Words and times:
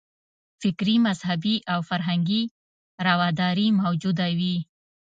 فکري، 0.61 0.95
مذهبي 1.07 1.55
او 1.73 1.79
فرهنګي 1.89 2.43
رواداري 3.07 3.67
موجوده 3.81 4.27
وي. 4.39 4.55